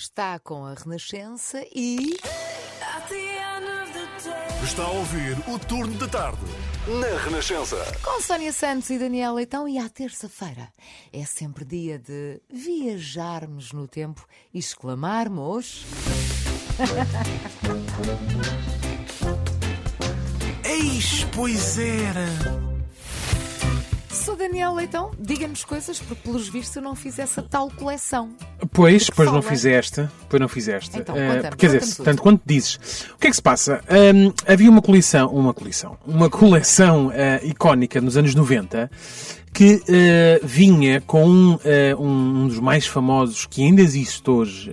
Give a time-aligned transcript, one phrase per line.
[0.00, 2.16] Está com a Renascença e.
[4.62, 6.38] Está a ouvir o turno da tarde
[6.86, 7.84] na Renascença.
[8.04, 10.72] Com Sónia Santos e Daniel Leitão, e à terça-feira
[11.12, 14.24] é sempre dia de viajarmos no tempo
[14.54, 15.84] e exclamarmos.
[20.62, 22.67] Eis, pois era.
[24.48, 28.30] Daniel Leitão, diga-nos coisas, porque pelos vistos eu não fiz essa tal coleção.
[28.72, 29.54] Pois, pois não fala?
[29.54, 30.08] fizeste.
[30.26, 30.98] Pois não fizeste.
[30.98, 32.04] Então, conta-me, quer dizer, tudo.
[32.04, 32.76] tanto quanto dizes.
[33.14, 33.82] O que é que se passa?
[34.14, 38.90] Hum, havia uma coleção, uma coleção, uma coleção eh, icónica nos anos 90
[39.52, 41.58] que eh, vinha com um,
[41.98, 44.72] um- um dos mais famosos que ainda existe hoje,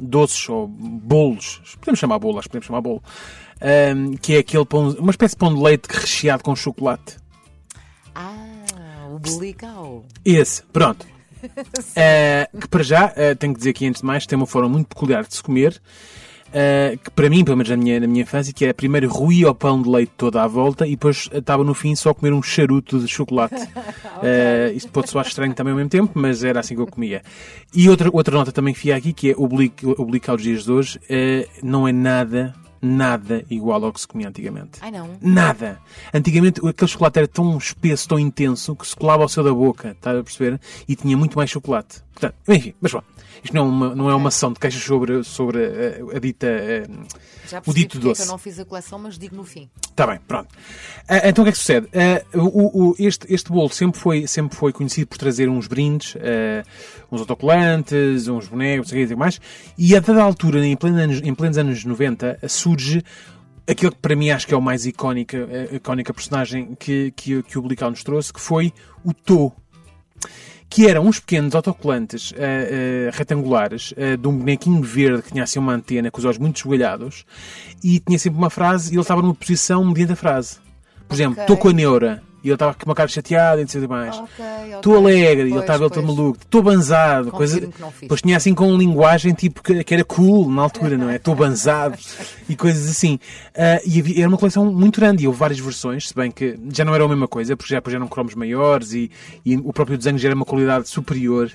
[0.00, 3.02] doces ou bolos, podemos chamar bolo, acho que podemos chamar bolo,
[4.20, 7.21] que é aquele pão, uma espécie de pão de leite recheado com chocolate.
[9.30, 10.04] Bulical.
[10.24, 11.06] Esse, pronto.
[11.96, 14.68] Eh, que para já, eh, tenho que dizer aqui antes de mais, tem uma forma
[14.68, 15.82] muito peculiar de se comer,
[16.52, 19.48] eh, que para mim, pelo menos na minha, na minha infância, que era primeiro ruir
[19.48, 22.42] o pão de leite toda à volta e depois estava no fim só comer um
[22.42, 23.56] charuto de chocolate.
[24.24, 27.22] Eh, isto pode soar estranho também ao mesmo tempo, mas era assim que eu comia.
[27.74, 30.40] E outra, outra nota também que fica aqui, que é o blic, o blic aos
[30.40, 34.78] dias de hoje, eh, não é nada, nada igual ao que se comia antigamente.
[34.80, 35.08] Ai não.
[35.22, 35.78] Nada.
[36.12, 39.92] Antigamente aquele chocolate era tão espesso, tão intenso, que se colava ao céu da boca,
[39.92, 40.60] está a perceber?
[40.88, 42.02] E tinha muito mais chocolate.
[42.12, 43.02] Portanto, enfim, mas bom.
[43.42, 46.46] Isto não é uma, não é uma ação de queixas sobre, sobre a, a dita.
[46.46, 46.86] eh,
[47.48, 48.22] Já o dito doce.
[48.22, 49.68] eu não fiz a coleção, mas digo no fim.
[49.90, 50.48] Está bem, pronto.
[51.08, 51.88] Ah, então o que é que sucede?
[51.92, 56.14] Ah, o- o- este, este bolo sempre foi, sempre foi conhecido por trazer uns brindes,
[56.18, 56.62] ah,
[57.10, 59.40] uns autocolantes, uns bonecos, não sei o que mais.
[59.76, 62.71] E a dada altura, em plenos anos, em plenos anos 90, surge
[63.66, 67.42] aquele que para mim acho que é o mais icónico, a icónica personagem que, que,
[67.42, 68.72] que o Blical nos trouxe, que foi
[69.04, 69.52] o To
[70.72, 75.44] que eram uns pequenos autocolantes ah, ah, retangulares ah, de um bonequinho verde que tinha
[75.44, 77.26] assim uma antena com os olhos muito esbugalhados
[77.84, 80.56] e tinha sempre uma frase e ele estava numa posição mediante a frase.
[81.06, 83.68] Por exemplo, estou com a neura e ele estava com uma cara chateada e não
[83.68, 84.16] sei mais.
[84.16, 84.74] Ok, ok.
[84.76, 86.16] Estou alegre e ele Pois, estava todo pois.
[86.16, 86.38] maluco.
[86.42, 87.30] Estou banzado.
[87.30, 87.90] Confirmo Coisa...
[88.00, 91.16] Depois tinha assim com linguagem tipo que, que era cool na altura, não é?
[91.16, 91.96] Estou banzado
[92.48, 93.18] e coisas assim.
[93.56, 96.58] Ah, e havia- era uma coleção muito grande e houve várias versões, se bem que
[96.72, 99.10] já não era a mesma coisa, porque já, depois já eram cromos maiores e,
[99.44, 101.50] e o próprio desenho já era uma qualidade superior.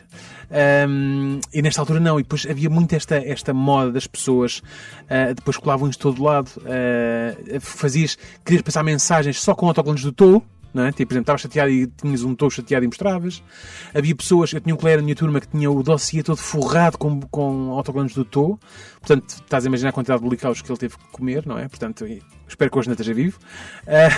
[0.49, 4.61] Ahm, e nesta altura não, e depois havia muito esta, esta moda das pessoas,
[5.09, 10.03] ah, depois colavam isto de todo lado, ah, fazias, querias passar mensagens só com autocolantes
[10.05, 10.41] do Tou,
[10.75, 10.91] é?
[10.91, 13.41] Tipo, por exemplo, estavas chateado e tinhas um Tou chateado e mostravas.
[13.93, 16.97] Havia pessoas, eu tinha um colega na minha turma que tinha o dossiê todo forrado
[16.97, 18.59] com, com autocolantes do Tou,
[18.99, 21.67] portanto, estás a imaginar a quantidade de blicaus que ele teve que comer, não é?
[21.67, 22.05] Portanto,
[22.47, 23.39] espero que hoje não esteja vivo.
[23.89, 24.09] Ah,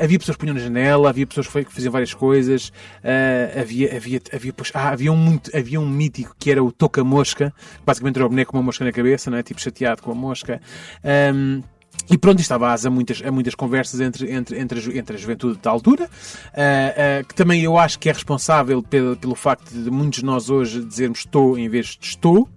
[0.00, 2.72] ah, havia pessoas que punham na janela, havia pessoas que fa- que faziam várias coisas,
[3.04, 6.72] ah, havia, havia, havia, pois, ah, havia, um muito, havia um mítico que era o
[6.72, 7.52] Toca-Mosca,
[7.84, 9.42] basicamente era o boneco com uma mosca na cabeça, não é?
[9.42, 10.60] Tipo chateado com a mosca.
[11.04, 11.62] Ahm,
[12.10, 15.16] e pronto, estava asa a muitas, a muitas conversas entre, entre, entre, a, ju- entre
[15.16, 16.08] a juventude da altura,
[16.54, 20.24] ah, ah, que também eu acho que é responsável pelo, pelo facto de muitos de
[20.24, 22.48] nós hoje dizermos estou em vez de estou.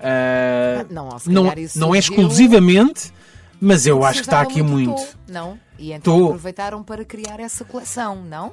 [0.00, 3.12] Ah, não, não, não é exclusivamente,
[3.60, 4.94] mas eu acho que está aqui muito.
[4.94, 5.58] Tô, não?
[5.78, 6.26] E então Tô.
[6.26, 8.52] aproveitaram para criar essa coleção, não?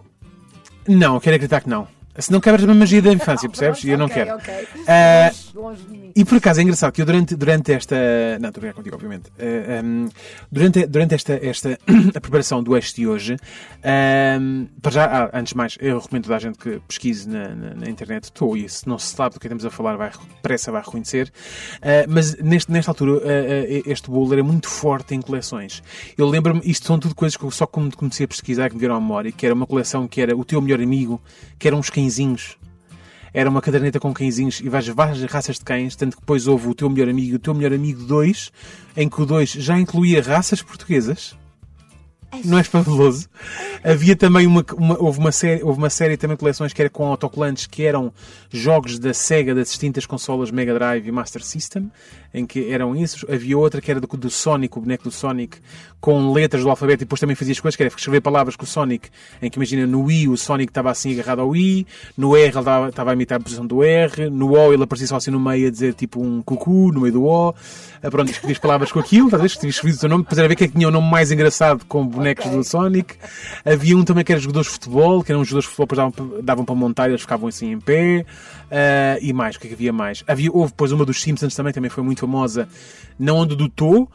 [0.88, 1.88] Não, quero acreditar que não.
[2.18, 3.84] Se não quebras a magia da infância, percebes?
[3.84, 4.38] E eu não Ok, quero.
[4.38, 4.68] ok.
[4.88, 6.12] Ah, Longe- longe.
[6.16, 7.96] E por acaso é engraçado que eu durante, durante esta.
[8.40, 9.31] Não, estou a brincar contigo, obviamente.
[9.38, 10.08] Eh, um,
[10.50, 11.78] durante durante esta, esta
[12.16, 13.36] a preparação do eixo de hoje,
[14.40, 17.50] um, para já, ah, antes de mais, eu recomendo toda a gente que pesquise na,
[17.50, 18.25] na, na internet.
[18.25, 20.12] Estou, e se não se sabe do que estamos a falar, vai,
[20.42, 21.31] pressa vai reconhecer.
[21.81, 25.84] Ah, mas neste, nesta altura, ah, ah, este bolo era muito forte em coleções.
[26.18, 28.96] Eu lembro-me, isto são tudo coisas que eu só comecei a pesquisar que me vieram
[28.96, 31.22] à memória, que era uma coleção que era o teu melhor amigo,
[31.59, 32.58] que eram uns cãezinhos
[33.34, 36.70] era uma caderneta com cãezinhos e várias, várias raças de cães, tanto que depois houve
[36.70, 38.50] o teu melhor amigo e o teu melhor amigo 2,
[38.96, 41.36] em que o 2 já incluía raças portuguesas.
[42.44, 43.30] Não é fabuloso?
[43.84, 46.90] Havia também uma, uma- houve, uma série, houve uma série também de coleções que era
[46.90, 48.12] com autocolantes que eram
[48.52, 51.89] jogos da Sega das distintas consolas Mega Drive e Master System,
[52.33, 53.25] em que eram isso.
[53.31, 55.57] Havia outra que era do, do Sonic, o boneco do Sonic,
[56.01, 58.63] com letras do alfabeto e depois também fazia as coisas, que era escrever palavras com
[58.63, 59.10] o Sonic,
[59.42, 61.88] em que imagina no Wii o Sonic estava assim agarrado ao I,
[62.18, 65.07] no R ele estava, estava a imitar a posição do R, no O ele aparecia
[65.07, 67.54] só assim no meio a dizer tipo um cucu no meio do O.
[68.04, 70.66] Ah, Pronto, escrevias palavras com aquilo, talvez escrevias o teu nome, depois era ver quem
[70.66, 73.15] é que tinha o nome mais engraçado com bonecos do Sonic.
[73.63, 76.13] Havia um também que era jogadores de futebol, que eram os jogadores de futebol, depois
[76.25, 78.25] davam, davam para montar e eles ficavam assim em pé.
[78.71, 80.23] Ah, e mais, o que é que havia mais?
[80.27, 82.67] Havia, houve depois uma dos Simpsons também, também foi muito famosa,
[83.19, 84.07] na onda do Tô,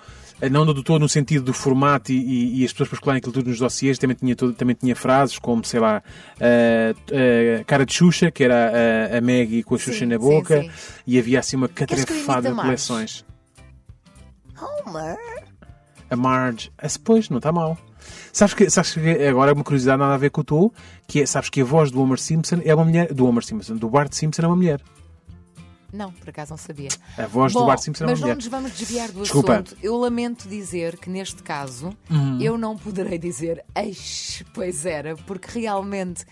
[0.51, 3.33] Não do doutor no sentido do formato e, e- e as pessoas para escolarem aquilo
[3.35, 6.03] tudo nos dossiês, também tinha, todo- também tinha frases como, sei lá,
[6.41, 8.73] eh, eh, cara de Xuxa, que era
[9.13, 10.71] a, a Maggie com a Xuxa Sim, na sim, boca, sim.
[11.07, 13.23] e havia assim uma que catrefada de coleções.
[14.87, 15.19] Homer.
[16.11, 17.77] A Marge, ah, pois, não está mal.
[18.33, 20.73] Sabes que, sabes que agora uma curiosidade nada a ver com o Tô,
[21.07, 23.77] que é, sabes que a voz do Homer Simpson é uma mulher, do Homer Simpson,
[23.77, 24.81] do Bart Simpson é uma mulher.
[25.93, 26.89] Não, por acaso não sabia.
[27.19, 28.37] A voz Bom, do Bart Simpson é uma mas não mulher.
[28.37, 29.55] nos vamos desviar do Desculpa.
[29.55, 29.77] assunto.
[29.83, 32.41] Eu lamento dizer que neste caso Uhum.
[32.41, 36.25] eu não poderei dizer eis, pois era, porque realmente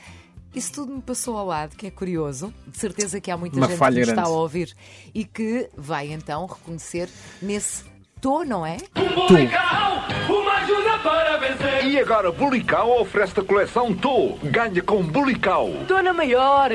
[0.55, 2.55] isso tudo me passou ao lado, que é curioso.
[2.69, 4.75] De certeza que há muita Uma gente que está a ouvir
[5.13, 7.09] e que vai então reconhecer
[7.43, 7.83] nesse
[8.21, 8.77] tom, não é?
[8.95, 11.87] Bulical, uma ajuda para vencer.
[11.87, 14.37] E agora Bulical oferece a coleção Tô.
[14.43, 15.69] Ganha com Bulical.
[15.87, 16.71] Dona Maior.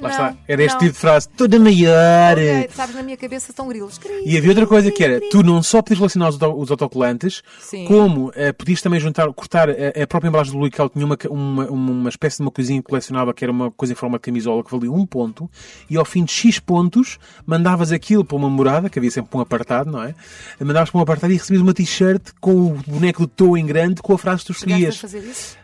[0.00, 0.36] Lá Não, está.
[0.48, 0.80] Era este não.
[0.80, 2.32] tipo de frase, toda maior.
[2.32, 4.00] Ok, sabes, na minha cabeça estão grilos.
[4.24, 7.84] E havia outra coisa que era, tu não só podias relacionar os, os autocolantes, Sim.
[7.84, 11.70] como eh, podias também juntar, cortar a, a própria embalagem do Luical tinha uma, uma,
[11.70, 14.70] uma espécie de uma coisinha colecionável que era uma coisa em forma de camisola que
[14.70, 15.50] valia um ponto,
[15.88, 19.40] e ao fim de X pontos mandavas aquilo para uma morada, que havia sempre um
[19.40, 20.14] apartado, não é?
[20.60, 24.02] Mandavas para um apartado e recebias uma t-shirt com o boneco do Tô em grande
[24.02, 25.02] com a frase que tu escolhias.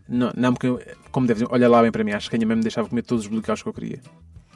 [0.08, 2.56] Não, não, porque, como dizer, olha lá bem para mim, acho que a minha mãe
[2.56, 4.00] me deixava comer todos os bolicaus que eu queria.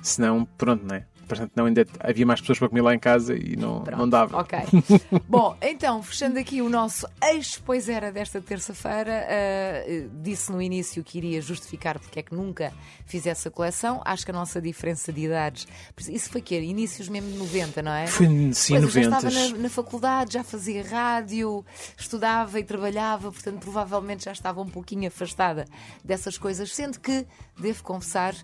[0.00, 1.06] Senão, pronto, não é?
[1.37, 4.38] Portanto, não, ainda havia mais pessoas para comer lá em casa e não, não dava.
[4.38, 4.58] Ok.
[5.29, 11.02] Bom, então, fechando aqui o nosso ex, pois era desta terça-feira, ah, disse no início
[11.02, 12.73] que iria justificar porque é que nunca
[13.06, 14.00] fizesse a coleção.
[14.05, 15.67] Acho que a nossa diferença de idades.
[16.08, 18.06] Isso foi que Inícios mesmo de 90, não é?
[18.06, 19.29] Foi sim, Pois, eu já 90.
[19.29, 21.64] estava na, na faculdade, já fazia rádio,
[21.96, 25.64] estudava e trabalhava, portanto, provavelmente já estava um pouquinho afastada
[26.05, 26.75] dessas coisas.
[26.75, 27.26] Sendo que,
[27.58, 28.34] devo confessar,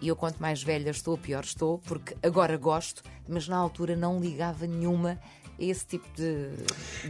[0.00, 4.20] e eu quanto mais velha estou, pior estou, porque agora gosto, mas na altura não
[4.20, 5.18] ligava nenhuma
[5.58, 6.48] a esse tipo de.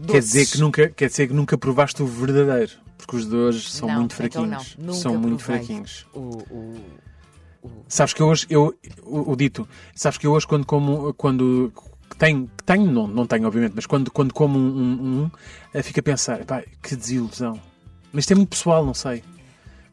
[0.06, 0.52] Quer dizer, doces.
[0.52, 2.72] que nunca, quer dizer que nunca provaste o verdadeiro.
[2.96, 4.98] Porque os de hoje são Não, muito então não, fraquinhos.
[5.00, 6.06] são muito fraquinhos.
[6.12, 6.20] O,
[6.50, 7.08] o-
[7.88, 11.72] Sabes que eu hoje, eu, o, o dito, sabes que eu hoje quando como, quando
[12.18, 15.30] tenho, tenho não, não tenho obviamente, mas quando, quando como um, um,
[15.74, 17.60] um, fico a pensar, pá, que desilusão.
[18.12, 19.22] Mas isto é muito pessoal, não sei.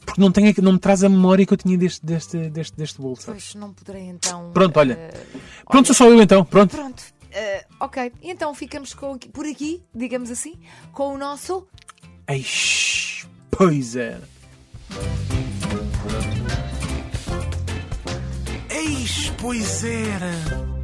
[0.05, 3.01] Porque não, tenho, não me traz a memória que eu tinha deste, deste, deste, deste
[3.01, 3.51] bolo, sabes?
[3.51, 4.51] Pois não poderei então.
[4.53, 4.93] Pronto, olha.
[4.93, 5.23] eh,
[5.67, 6.75] Pronto, sou só eu então, pronto.
[6.75, 8.11] Pronto, eh, ok.
[8.21, 10.55] Então ficamos com, por aqui, digamos assim,
[10.93, 11.67] com o nosso.
[12.27, 14.19] Eish, pois é.
[18.69, 20.74] Eis, pois era.